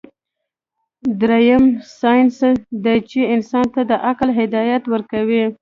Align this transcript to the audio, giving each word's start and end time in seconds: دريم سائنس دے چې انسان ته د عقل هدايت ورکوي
دريم 1.21 1.63
سائنس 1.99 2.37
دے 2.83 2.95
چې 3.09 3.19
انسان 3.35 3.65
ته 3.75 3.81
د 3.89 3.91
عقل 4.07 4.29
هدايت 4.39 4.83
ورکوي 4.93 5.41